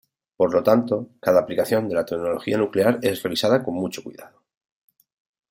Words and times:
Por 0.39 0.51
lo 0.51 0.63
tanto, 0.63 1.09
cada 1.19 1.41
aplicación 1.41 1.87
de 1.87 1.93
la 1.93 2.03
tecnología 2.03 2.57
nuclear 2.57 2.97
es 3.03 3.21
revisada 3.21 3.63
con 3.63 3.75
mucho 3.75 4.01
cuidado. 4.01 4.41